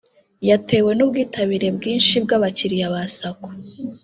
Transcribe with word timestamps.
yatewe 0.49 0.91
n’ubwitabire 0.95 1.67
bwinshi 1.77 2.13
bw’abakiriya 2.23 2.93
ba 2.93 3.01
Sacco 3.15 3.49